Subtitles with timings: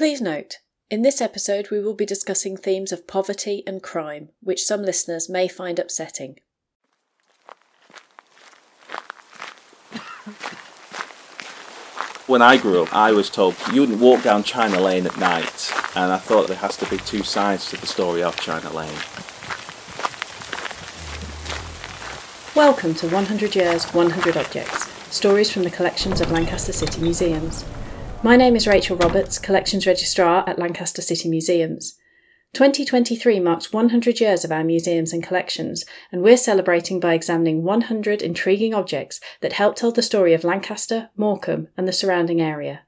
[0.00, 0.60] Please note,
[0.90, 5.28] in this episode we will be discussing themes of poverty and crime, which some listeners
[5.28, 6.38] may find upsetting.
[12.26, 15.70] When I grew up, I was told you wouldn't walk down China Lane at night,
[15.94, 18.88] and I thought there has to be two sides to the story of China Lane.
[22.56, 27.66] Welcome to 100 Years, 100 Objects stories from the collections of Lancaster City Museums.
[28.22, 31.96] My name is Rachel Roberts, Collections Registrar at Lancaster City Museums.
[32.52, 38.20] 2023 marks 100 years of our museums and collections, and we're celebrating by examining 100
[38.20, 42.82] intriguing objects that help tell the story of Lancaster, Morecambe, and the surrounding area.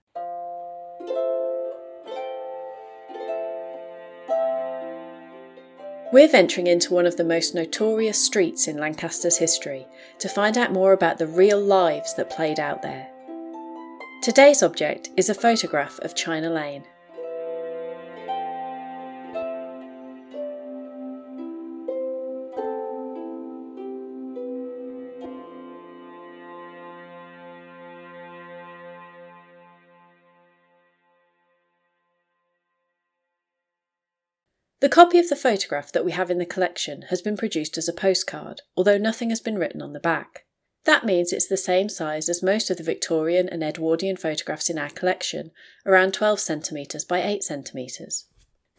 [6.13, 9.87] We're venturing into one of the most notorious streets in Lancaster's history
[10.19, 13.12] to find out more about the real lives that played out there.
[14.23, 16.85] Today's object is a photograph of China Lane.
[34.79, 37.89] The copy of the photograph that we have in the collection has been produced as
[37.89, 40.45] a postcard, although nothing has been written on the back.
[40.85, 44.79] That means it's the same size as most of the Victorian and Edwardian photographs in
[44.79, 45.53] our collection,
[45.87, 48.27] around 12 centimetres by 8 centimetres.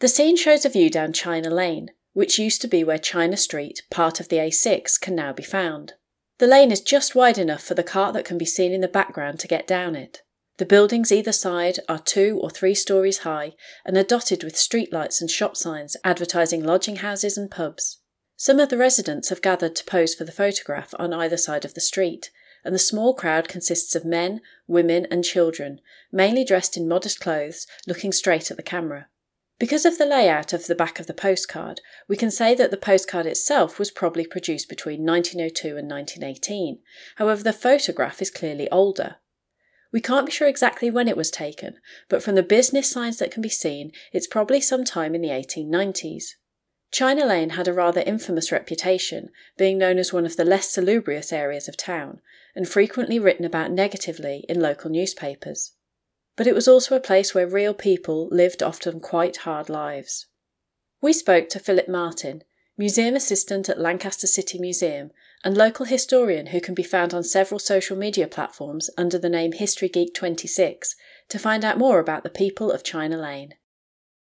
[0.00, 3.82] The scene shows a view down China Lane, which used to be where China Street,
[3.90, 5.94] part of the A6, can now be found.
[6.38, 8.88] The lane is just wide enough for the cart that can be seen in the
[8.88, 10.22] background to get down it.
[10.56, 13.52] The buildings either side are two or three stories high
[13.84, 17.98] and are dotted with streetlights and shop signs advertising lodging houses and pubs.
[18.36, 21.74] Some of the residents have gathered to pose for the photograph on either side of
[21.74, 22.30] the street,
[22.64, 27.66] and the small crowd consists of men, women, and children, mainly dressed in modest clothes,
[27.86, 29.08] looking straight at the camera.
[29.58, 32.76] Because of the layout of the back of the postcard, we can say that the
[32.76, 36.80] postcard itself was probably produced between 1902 and 1918.
[37.16, 39.16] However, the photograph is clearly older.
[39.92, 41.76] We can't be sure exactly when it was taken,
[42.08, 46.24] but from the business signs that can be seen, it's probably sometime in the 1890s.
[46.90, 51.32] China Lane had a rather infamous reputation, being known as one of the less salubrious
[51.32, 52.20] areas of town,
[52.54, 55.72] and frequently written about negatively in local newspapers.
[56.36, 60.26] But it was also a place where real people lived often quite hard lives.
[61.00, 62.42] We spoke to Philip Martin,
[62.76, 65.10] museum assistant at Lancaster City Museum
[65.44, 69.52] and local historian who can be found on several social media platforms under the name
[69.52, 70.96] History Geek 26,
[71.28, 73.54] to find out more about the people of China Lane.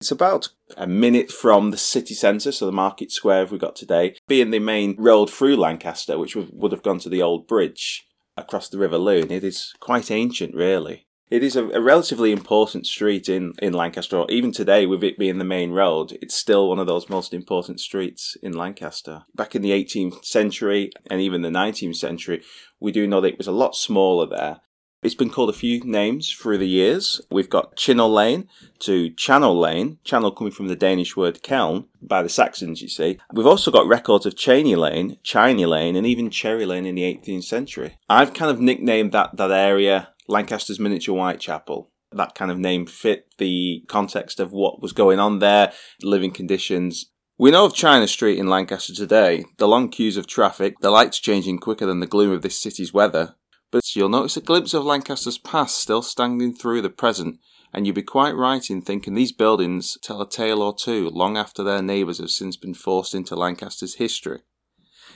[0.01, 4.15] It's about a minute from the city centre, so the market square we've got today,
[4.29, 8.69] being the main road through Lancaster, which would have gone to the old bridge across
[8.69, 9.29] the River Lune.
[9.29, 11.05] It is quite ancient, really.
[11.29, 14.23] It is a, a, relatively important street in, in Lancaster.
[14.29, 17.81] Even today, with it being the main road, it's still one of those most important
[17.81, 19.25] streets in Lancaster.
[19.35, 22.41] Back in the 18th century and even the 19th century,
[22.79, 24.61] we do know that it was a lot smaller there.
[25.01, 27.21] It's been called a few names through the years.
[27.31, 28.49] We've got Chinnel Lane
[28.79, 33.17] to Channel Lane, channel coming from the Danish word keln, by the Saxons, you see.
[33.31, 37.03] We've also got records of Cheney Lane, Chiney Lane, and even Cherry Lane in the
[37.03, 37.97] 18th century.
[38.09, 41.89] I've kind of nicknamed that, that area Lancaster's Miniature Whitechapel.
[42.11, 45.71] That kind of name fit the context of what was going on there,
[46.01, 47.11] living conditions,
[47.41, 51.19] we know of China Street in Lancaster today, the long queues of traffic, the lights
[51.19, 53.35] changing quicker than the gloom of this city's weather,
[53.72, 57.40] but you'll notice a glimpse of Lancaster's past still standing through the present,
[57.74, 61.38] and you'd be quite right in thinking these buildings tell a tale or two long
[61.38, 64.40] after their neighbours have since been forced into Lancaster's history.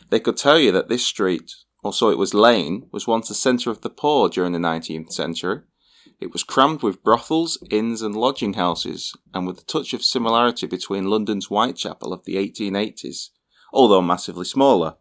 [0.09, 1.52] They could tell you that this street,
[1.84, 5.12] or so it was lane, was once the centre of the poor during the 19th
[5.12, 5.62] century.
[6.19, 10.68] It was crammed with brothels, inns, and lodging houses, and with a touch of similarity
[10.68, 13.30] between London's Whitechapel of the 1880s,
[13.74, 14.96] although massively smaller.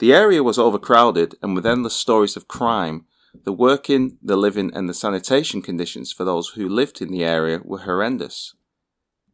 [0.00, 3.06] The area was overcrowded, and with endless stories of crime,
[3.44, 7.60] the working, the living, and the sanitation conditions for those who lived in the area
[7.64, 8.54] were horrendous.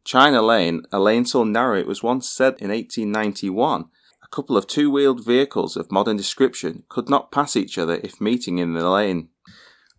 [0.03, 3.89] China Lane, a lane so narrow it was once said in 1891
[4.27, 8.19] a couple of two wheeled vehicles of modern description could not pass each other if
[8.19, 9.29] meeting in the lane.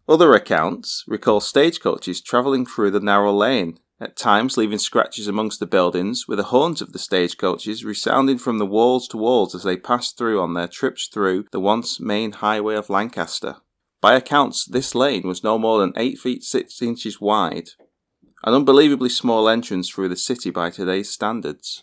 [0.06, 5.66] Other accounts recall stagecoaches travelling through the narrow lane, at times leaving scratches amongst the
[5.66, 9.76] buildings, with the horns of the stagecoaches resounding from the walls to walls as they
[9.76, 13.56] passed through on their trips through the once main highway of Lancaster.
[14.00, 17.70] By accounts, this lane was no more than 8 feet 6 inches wide,
[18.44, 21.82] an unbelievably small entrance through the city by today's standards.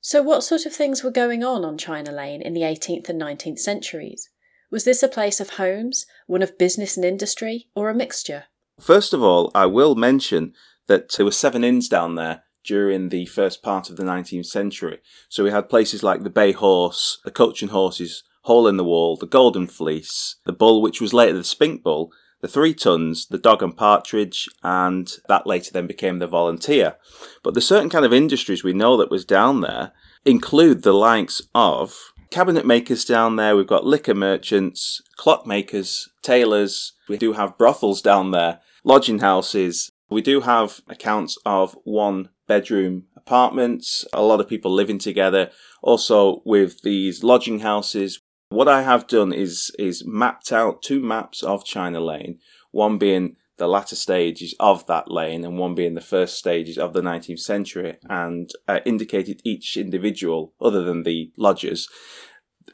[0.00, 3.20] So, what sort of things were going on on China Lane in the 18th and
[3.20, 4.28] 19th centuries?
[4.70, 8.44] Was this a place of homes, one of business and industry, or a mixture?
[8.80, 10.54] First of all, I will mention
[10.86, 15.00] that there were seven inns down there during the first part of the 19th century.
[15.28, 18.84] So we had places like the Bay Horse, the Coach and Horses, Hole in the
[18.84, 23.26] Wall, the Golden Fleece, the Bull, which was later the Spink Bull, the Three Tuns,
[23.26, 26.96] the Dog and Partridge, and that later then became the Volunteer.
[27.42, 29.92] But the certain kind of industries we know that was down there
[30.24, 33.56] include the likes of cabinet makers down there.
[33.56, 36.92] We've got liquor merchants, clockmakers, tailors.
[37.08, 39.90] We do have brothels down there, lodging houses.
[40.10, 45.50] We do have accounts of one bedroom apartments, a lot of people living together.
[45.82, 51.42] Also with these lodging houses, what I have done is is mapped out two maps
[51.42, 52.38] of China Lane,
[52.70, 56.92] one being the latter stages of that lane and one being the first stages of
[56.92, 61.88] the 19th century and uh, indicated each individual other than the lodgers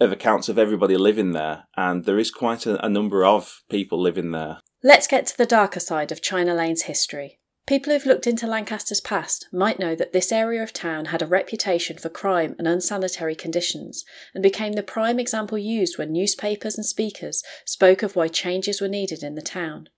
[0.00, 1.64] of accounts of everybody living there.
[1.76, 4.58] And there is quite a, a number of people living there.
[4.82, 7.40] Let's get to the darker side of china lane's history.
[7.66, 11.26] People who've looked into Lancaster's past might know that this area of town had a
[11.26, 14.04] reputation for crime and unsanitary conditions,
[14.34, 18.88] and became the prime example used when newspapers and speakers spoke of why changes were
[18.88, 19.88] needed in the town.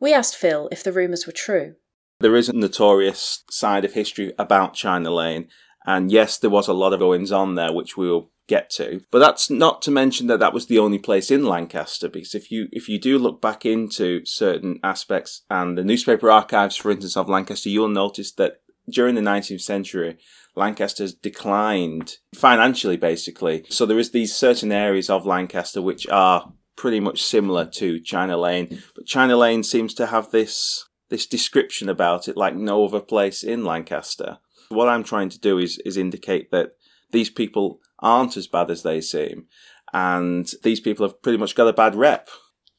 [0.00, 1.74] We asked Phil if the rumours were true.
[2.20, 5.48] There is a notorious side of history about China Lane,
[5.86, 9.02] and yes, there was a lot of goings on there, which we will get to.
[9.10, 12.50] But that's not to mention that that was the only place in Lancaster, because if
[12.50, 17.16] you if you do look back into certain aspects and the newspaper archives, for instance,
[17.16, 18.60] of Lancaster, you'll notice that
[18.90, 20.18] during the 19th century,
[20.56, 23.64] Lancaster's declined financially, basically.
[23.68, 28.38] So there is these certain areas of Lancaster which are pretty much similar to China
[28.38, 33.00] Lane, but China Lane seems to have this this description about it like no other
[33.00, 34.38] place in Lancaster.
[34.70, 36.70] What I'm trying to do is is indicate that
[37.10, 39.44] these people aren't as bad as they seem,
[39.92, 42.30] and these people have pretty much got a bad rep.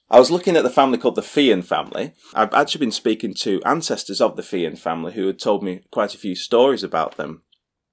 [0.10, 2.14] I was looking at the family called the Fian family.
[2.34, 6.16] I've actually been speaking to ancestors of the Fian family who had told me quite
[6.16, 7.44] a few stories about them.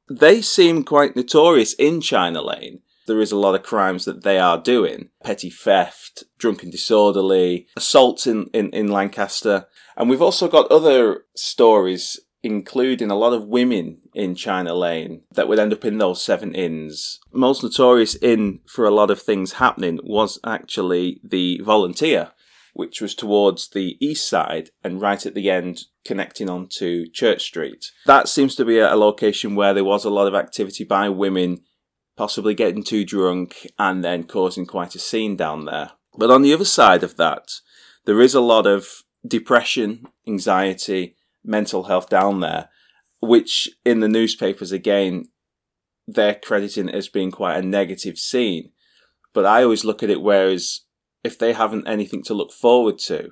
[0.09, 2.81] They seem quite notorious in China Lane.
[3.09, 8.27] There is a lot of crimes that they are doing petty theft, drunken disorderly, assaults
[8.27, 9.67] in, in, in Lancaster.
[9.97, 15.49] And we've also got other stories including a lot of women in China Lane that
[15.49, 17.19] would end up in those seven inns.
[17.33, 22.31] Most notorious inn for a lot of things happening was actually the Volunteer,
[22.75, 27.87] which was towards the east side and right at the end connecting onto Church Street.
[28.07, 31.65] That seems to be a location where there was a lot of activity by women,
[32.19, 35.93] possibly getting too drunk and then causing quite a scene down there.
[36.17, 37.53] But on the other side of that,
[38.07, 42.71] there is a lot of depression, anxiety, mental health down there,
[43.21, 45.29] which in the newspapers again
[46.09, 48.73] they're crediting as being quite a negative scene.
[49.33, 50.81] But I always look at it whereas
[51.23, 53.31] if they haven't anything to look forward to,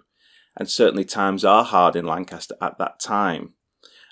[0.56, 3.54] and certainly times are hard in Lancaster at that time,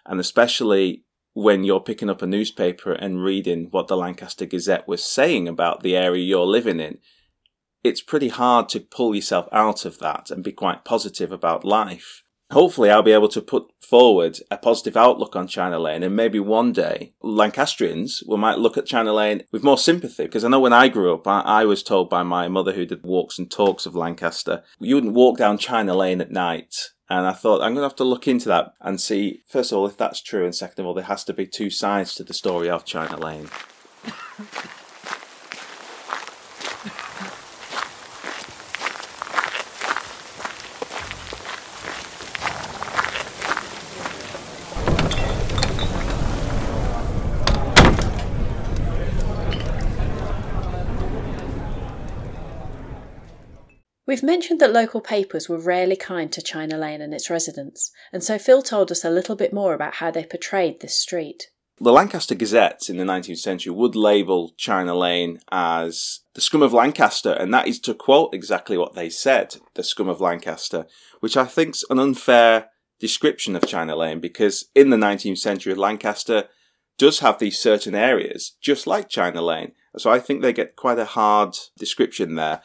[0.05, 1.05] and especially
[1.35, 5.83] when you're picking up a newspaper and reading what the Lancaster Gazette was saying about
[5.83, 6.99] the area you're living in,
[7.83, 12.23] it's pretty hard to pull yourself out of that and be quite positive about life.
[12.51, 16.39] Hopefully I'll be able to put forward a positive outlook on China Lane and maybe
[16.39, 20.25] one day Lancastrians will might look at China Lane with more sympathy.
[20.25, 22.87] Because I know when I grew up I, I, was told by my mother who
[22.87, 27.27] did walks and talks of Lancaster you wouldn't walk down China Lane at night and
[27.27, 29.87] I thought I'm going to have to look into that and see first of all
[29.87, 32.35] if that's true and second of all there has to be two sides to the
[32.35, 33.49] story of China Lane
[54.25, 58.39] mentioned that local papers were rarely kind to China Lane and its residents, and so
[58.39, 61.51] Phil told us a little bit more about how they portrayed this street.
[61.81, 66.73] The Lancaster Gazette in the 19th century would label China Lane as the scum of
[66.73, 70.87] Lancaster, and that is to quote exactly what they said, the scum of Lancaster,
[71.19, 72.69] which I think's an unfair
[73.01, 76.45] description of China Lane because in the 19th century, Lancaster
[76.97, 79.73] does have these certain areas, just like China Lane.
[79.97, 82.63] So I think they get quite a hard description there.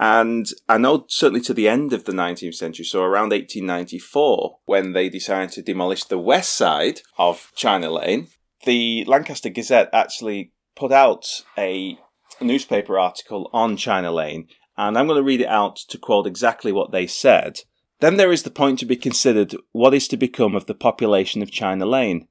[0.00, 4.92] And I know certainly to the end of the 19th century, so around 1894, when
[4.92, 8.28] they decided to demolish the west side of China Lane,
[8.64, 11.26] the Lancaster Gazette actually put out
[11.58, 11.98] a
[12.40, 16.70] newspaper article on China Lane, and I'm going to read it out to quote exactly
[16.70, 17.58] what they said.
[17.98, 21.42] Then there is the point to be considered what is to become of the population
[21.42, 22.28] of China Lane.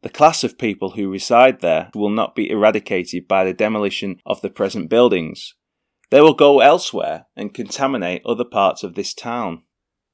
[0.00, 4.40] The class of people who reside there will not be eradicated by the demolition of
[4.40, 5.54] the present buildings.
[6.12, 9.62] They will go elsewhere and contaminate other parts of this town.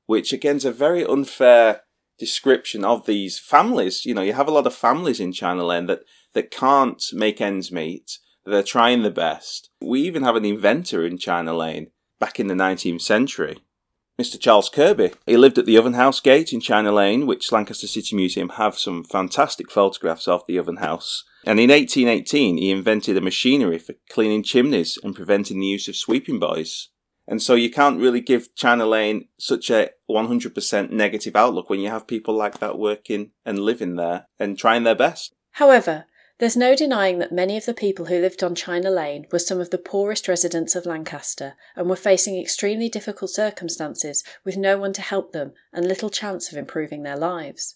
[0.06, 1.80] Which again is a very unfair
[2.20, 4.06] description of these families.
[4.06, 6.02] You know, you have a lot of families in China Lane that,
[6.34, 8.18] that can't make ends meet.
[8.46, 9.70] They're trying the best.
[9.80, 11.90] We even have an inventor in China Lane
[12.20, 13.58] back in the 19th century.
[14.20, 14.38] Mr.
[14.38, 15.14] Charles Kirby.
[15.26, 18.78] He lived at the Oven House Gate in China Lane, which Lancaster City Museum have
[18.78, 21.24] some fantastic photographs of the Oven House.
[21.46, 25.96] And in 1818, he invented a machinery for cleaning chimneys and preventing the use of
[25.96, 26.88] sweeping boys.
[27.26, 31.90] And so you can't really give China Lane such a 100% negative outlook when you
[31.90, 35.34] have people like that working and living there and trying their best.
[35.52, 36.06] However,
[36.38, 39.60] there's no denying that many of the people who lived on China Lane were some
[39.60, 44.92] of the poorest residents of Lancaster and were facing extremely difficult circumstances with no one
[44.92, 47.74] to help them and little chance of improving their lives.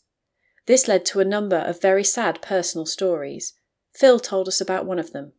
[0.66, 3.54] This led to a number of very sad personal stories.
[3.94, 5.32] Phil told us about one of them.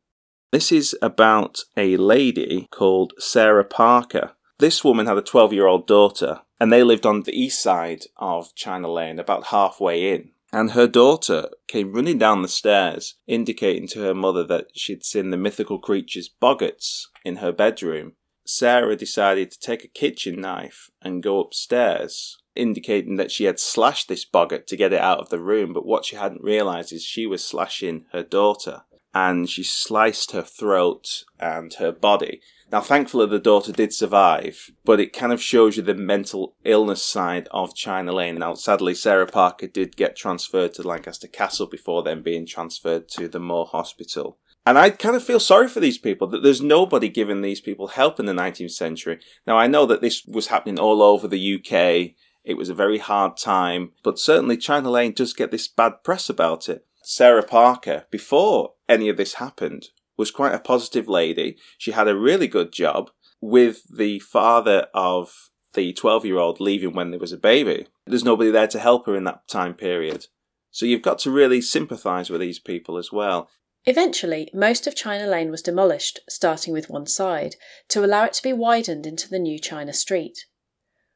[0.51, 4.34] This is about a lady called Sarah Parker.
[4.60, 8.03] This woman had a 12 year old daughter, and they lived on the east side
[8.18, 13.88] of China Lane, about halfway in and her daughter came running down the stairs, indicating
[13.88, 18.13] to her mother that she'd seen the mythical creatures boggarts in her bedroom.
[18.46, 24.07] Sarah decided to take a kitchen knife and go upstairs, indicating that she had slashed
[24.07, 27.03] this boggart to get it out of the room, but what she hadn't realised is
[27.03, 28.83] she was slashing her daughter.
[29.15, 32.41] And she sliced her throat and her body.
[32.72, 37.03] Now, thankfully, the daughter did survive, but it kind of shows you the mental illness
[37.03, 38.39] side of China Lane.
[38.39, 43.27] Now, sadly, Sarah Parker did get transferred to Lancaster Castle before then being transferred to
[43.27, 44.39] the Moor Hospital.
[44.65, 47.89] And I kind of feel sorry for these people that there's nobody giving these people
[47.89, 49.19] help in the 19th century.
[49.45, 52.15] Now, I know that this was happening all over the UK.
[52.43, 56.29] It was a very hard time, but certainly China Lane does get this bad press
[56.29, 56.85] about it.
[57.03, 61.57] Sarah Parker, before any of this happened, was quite a positive lady.
[61.77, 66.93] She had a really good job with the father of the 12 year old leaving
[66.93, 67.88] when there was a baby.
[68.05, 70.27] There's nobody there to help her in that time period.
[70.71, 73.50] So you've got to really sympathise with these people as well.
[73.85, 77.55] Eventually, most of China Lane was demolished, starting with one side,
[77.89, 80.45] to allow it to be widened into the new China Street.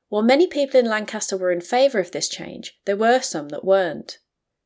[0.10, 3.66] While many people in Lancaster were in favour of this change, there were some that
[3.66, 4.20] weren't.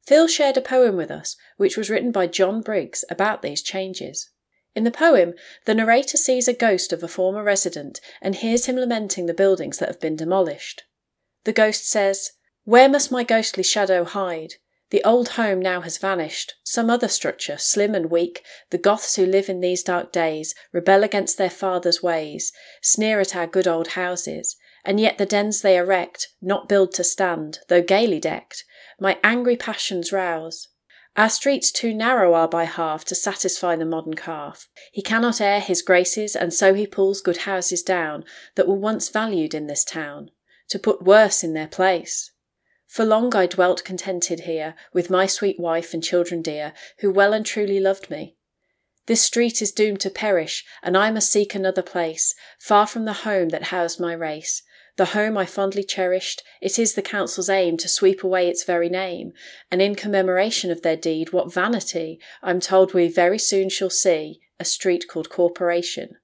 [0.06, 4.30] Phil shared a poem with us, which was written by John Briggs about these changes.
[4.76, 5.34] In the poem,
[5.66, 9.80] the narrator sees a ghost of a former resident and hears him lamenting the buildings
[9.80, 10.84] that have been demolished.
[11.44, 12.32] The ghost says,
[12.64, 14.56] Where must my ghostly shadow hide?
[14.92, 16.56] The old home now has vanished.
[16.64, 21.04] Some other structure, slim and weak, the Goths who live in these dark days rebel
[21.04, 25.78] against their fathers' ways, sneer at our good old houses, and yet the dens they
[25.78, 28.64] erect, not build to stand, though gaily decked,
[29.00, 30.68] my angry passions rouse.
[31.18, 34.70] Our streets too narrow are by half to satisfy the modern calf.
[34.92, 38.24] He cannot air his graces, and so he pulls good houses down
[38.56, 40.32] that were once valued in this town,
[40.70, 42.32] to put worse in their place.
[42.88, 47.34] For long I dwelt contented here, with my sweet wife and children dear, who well
[47.34, 48.36] and truly loved me.
[49.08, 53.14] This street is doomed to perish, and I must seek another place, far from the
[53.14, 54.64] home that housed my race,
[55.02, 58.88] the home I fondly cherished, it is the council's aim to sweep away its very
[58.88, 59.34] name,
[59.72, 64.42] and in commemoration of their deed, what vanity, I'm told we very soon shall see,
[64.60, 66.18] a street called Corporation.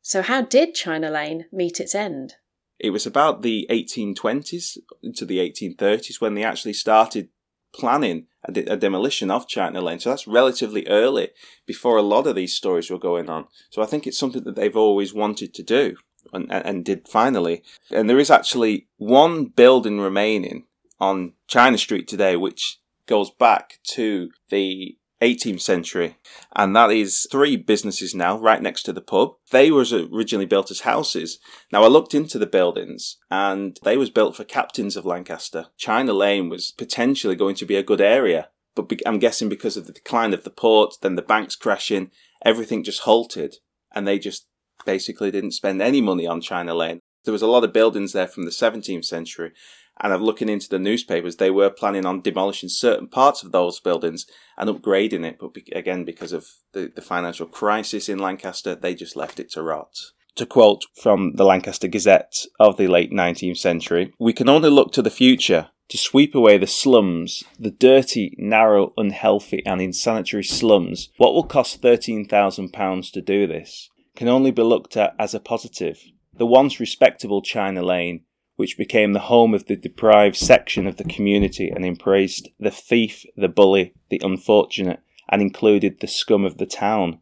[0.00, 2.34] So, how did China Lane meet its end?
[2.80, 7.28] It was about the 1820s into the 1830s when they actually started
[7.72, 10.00] planning a, de- a, demolition of China Lane.
[10.00, 11.28] So that's relatively early
[11.64, 13.46] before a lot of these stories were going on.
[13.70, 15.96] So I think it's something that they've always wanted to do
[16.32, 17.62] and, and did finally.
[17.90, 20.66] And there is actually one building remaining
[21.00, 26.16] on China Street today, which goes back to the 18th century,
[26.56, 29.34] and that is three businesses now right next to the pub.
[29.52, 31.38] They was originally built as houses.
[31.72, 35.66] Now I looked into the buildings, and they was built for captains of Lancaster.
[35.76, 39.86] China Lane was potentially going to be a good area, but I'm guessing because of
[39.86, 42.10] the decline of the port, then the banks crashing,
[42.44, 43.56] everything just halted,
[43.94, 44.46] and they just
[44.84, 47.00] basically didn't spend any money on China Lane.
[47.24, 49.52] There was a lot of buildings there from the 17th century,
[50.00, 53.78] and I'm looking into the newspapers, they were planning on demolishing certain parts of those
[53.78, 58.94] buildings and upgrading it, but again, because of the, the financial crisis in Lancaster, they
[58.94, 59.96] just left it to rot.
[60.36, 64.92] To quote from the Lancaster Gazette of the late 19th century, we can only look
[64.92, 71.10] to the future to sweep away the slums, the dirty, narrow, unhealthy, and insanitary slums.
[71.18, 73.90] What will cost £13,000 to do this?
[74.16, 76.02] Can only be looked at as a positive.
[76.34, 78.24] The once respectable China Lane,
[78.56, 83.24] which became the home of the deprived section of the community and embraced the thief,
[83.36, 87.20] the bully, the unfortunate, and included the scum of the town.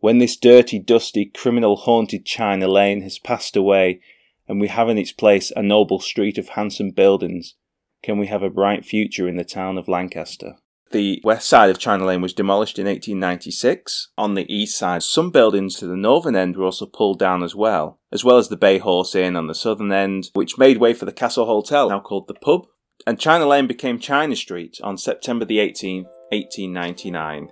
[0.00, 4.00] When this dirty, dusty, criminal haunted China Lane has passed away,
[4.48, 7.54] and we have in its place a noble street of handsome buildings,
[8.02, 10.56] can we have a bright future in the town of Lancaster?
[10.96, 14.12] The west side of China Lane was demolished in 1896.
[14.16, 17.54] On the east side, some buildings to the northern end were also pulled down as
[17.54, 20.94] well, as well as the Bay Horse Inn on the southern end, which made way
[20.94, 22.62] for the Castle Hotel, now called the Pub.
[23.06, 27.50] And China Lane became China Street on September the 18th, 1899.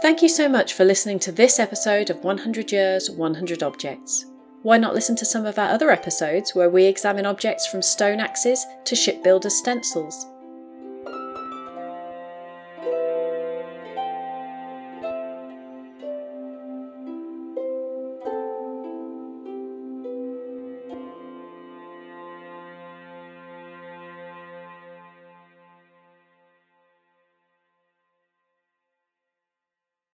[0.00, 4.24] Thank you so much for listening to this episode of 100 Years, 100 Objects.
[4.62, 8.18] Why not listen to some of our other episodes where we examine objects from stone
[8.18, 10.24] axes to shipbuilders' stencils?